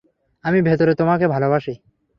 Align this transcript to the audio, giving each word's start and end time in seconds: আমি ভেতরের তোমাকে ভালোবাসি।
আমি 0.43 0.59
ভেতরের 0.61 0.95
তোমাকে 0.95 1.25
ভালোবাসি। 1.27 1.73